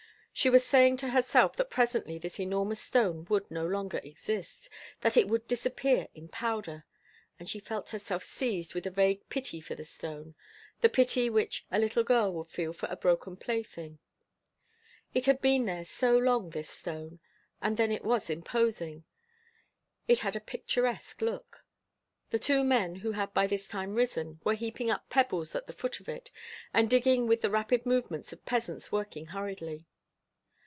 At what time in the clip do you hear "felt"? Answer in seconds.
7.59-7.89